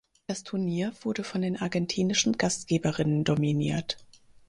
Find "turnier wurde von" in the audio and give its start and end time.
0.43-1.43